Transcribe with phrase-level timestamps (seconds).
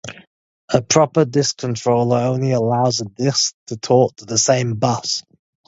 [0.73, 5.21] A proper disk controller only allows a "disk" to talk to the same bus.